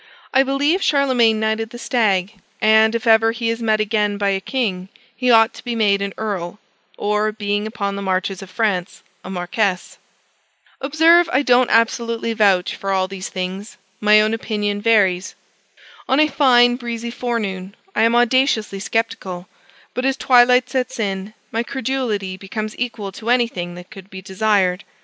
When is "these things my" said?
13.07-14.19